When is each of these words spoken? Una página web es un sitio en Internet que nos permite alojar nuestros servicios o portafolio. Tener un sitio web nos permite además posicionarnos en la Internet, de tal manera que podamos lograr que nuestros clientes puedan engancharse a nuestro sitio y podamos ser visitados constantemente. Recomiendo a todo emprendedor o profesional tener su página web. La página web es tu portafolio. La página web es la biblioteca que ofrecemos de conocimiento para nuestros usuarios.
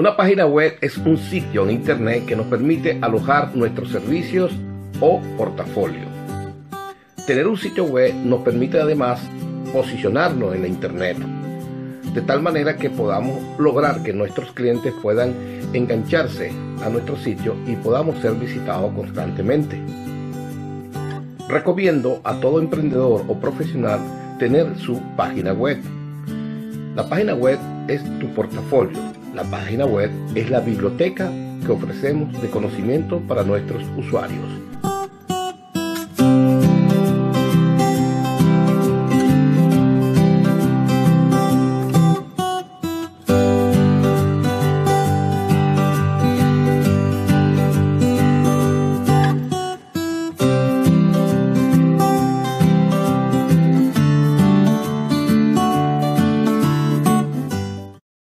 Una 0.00 0.16
página 0.16 0.46
web 0.46 0.78
es 0.80 0.96
un 0.96 1.18
sitio 1.18 1.64
en 1.64 1.72
Internet 1.72 2.24
que 2.24 2.34
nos 2.34 2.46
permite 2.46 2.98
alojar 3.02 3.54
nuestros 3.54 3.90
servicios 3.90 4.50
o 4.98 5.20
portafolio. 5.36 6.06
Tener 7.26 7.46
un 7.46 7.58
sitio 7.58 7.84
web 7.84 8.14
nos 8.14 8.40
permite 8.40 8.80
además 8.80 9.20
posicionarnos 9.74 10.54
en 10.54 10.62
la 10.62 10.68
Internet, 10.68 11.18
de 12.14 12.22
tal 12.22 12.40
manera 12.40 12.78
que 12.78 12.88
podamos 12.88 13.42
lograr 13.58 14.02
que 14.02 14.14
nuestros 14.14 14.52
clientes 14.52 14.94
puedan 15.02 15.34
engancharse 15.74 16.50
a 16.82 16.88
nuestro 16.88 17.18
sitio 17.18 17.54
y 17.66 17.76
podamos 17.76 18.18
ser 18.22 18.32
visitados 18.36 18.94
constantemente. 18.94 19.78
Recomiendo 21.46 22.22
a 22.24 22.40
todo 22.40 22.58
emprendedor 22.58 23.26
o 23.28 23.38
profesional 23.38 24.00
tener 24.38 24.78
su 24.78 24.98
página 25.14 25.52
web. 25.52 25.76
La 26.96 27.06
página 27.06 27.34
web 27.34 27.58
es 27.86 28.02
tu 28.18 28.28
portafolio. 28.28 29.19
La 29.34 29.44
página 29.44 29.86
web 29.86 30.10
es 30.34 30.50
la 30.50 30.58
biblioteca 30.58 31.30
que 31.64 31.70
ofrecemos 31.70 32.42
de 32.42 32.50
conocimiento 32.50 33.20
para 33.20 33.44
nuestros 33.44 33.84
usuarios. 33.96 34.44